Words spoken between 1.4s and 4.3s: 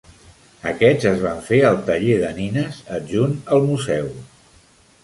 fer al taller de nines adjunt al museu.